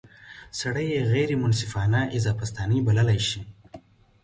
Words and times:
سړی 0.59 0.85
یې 0.93 1.01
غیر 1.13 1.29
منصفانه 1.41 2.01
اضافه 2.17 2.45
ستانۍ 2.51 2.79
بللای 2.87 3.19
شي. 3.29 3.41